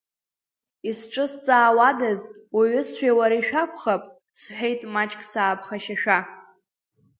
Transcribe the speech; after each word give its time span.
Изҿысҵаауадаз, 0.89 2.19
уҩызцәеи 2.55 3.17
уареи 3.17 3.43
шәакәхап,– 3.47 4.01
сҳәеит, 4.39 4.81
маҷк 4.93 5.21
сааԥхашьашәа. 5.31 6.19